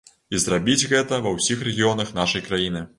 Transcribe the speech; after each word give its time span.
І 0.37 0.39
зрабіць 0.43 0.87
гэта 0.95 1.21
ва 1.27 1.35
ўсіх 1.37 1.63
рэгіёнах 1.71 2.13
нашай 2.23 2.49
краіны. 2.53 2.89